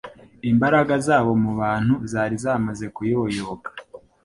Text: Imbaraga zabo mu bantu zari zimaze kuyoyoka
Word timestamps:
Imbaraga 0.51 0.93
zabo 1.07 1.31
mu 1.43 1.51
bantu 1.61 1.93
zari 2.11 2.35
zimaze 2.43 2.85
kuyoyoka 2.95 3.69